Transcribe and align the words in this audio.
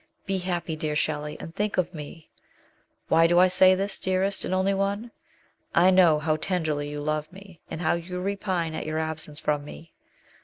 Be 0.25 0.39
happy, 0.39 0.75
dear 0.75 0.95
Shelley, 0.95 1.37
and 1.39 1.53
think 1.55 1.77
of 1.77 1.93
me! 1.93 2.31
Why 3.07 3.27
do 3.27 3.37
I 3.37 3.47
say 3.47 3.75
this, 3.75 3.99
dearest 3.99 4.43
and 4.43 4.51
only 4.51 4.73
one? 4.73 5.11
I 5.75 5.91
know 5.91 6.17
how 6.17 6.37
tenderly 6.37 6.89
you 6.89 6.99
love 7.01 7.31
me, 7.31 7.61
and 7.69 7.81
how 7.81 7.93
you 7.93 8.19
repine 8.19 8.73
at 8.73 8.87
your 8.87 8.97
absence 8.97 9.37
from 9.39 9.63
me. 9.63 9.93